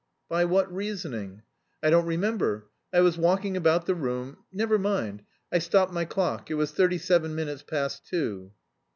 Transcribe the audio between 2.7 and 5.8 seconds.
I was walking about the room; never mind. I